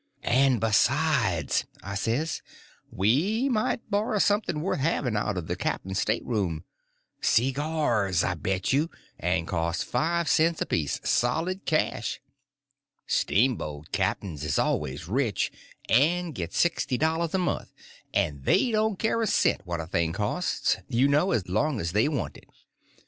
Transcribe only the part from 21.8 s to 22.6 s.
they want it.